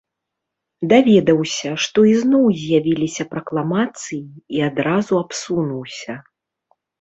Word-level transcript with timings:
Даведаўся, 0.93 1.69
што 1.85 2.05
ізноў 2.13 2.45
з'явіліся 2.61 3.23
пракламацыі, 3.35 4.19
і 4.57 4.65
адразу 4.71 5.13
абсунуўся. 5.23 6.13